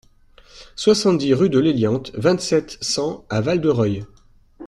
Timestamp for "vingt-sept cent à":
2.15-3.39